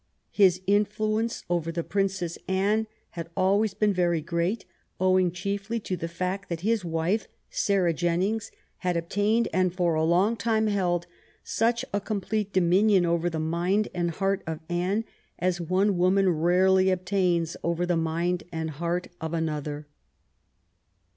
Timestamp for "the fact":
5.95-6.49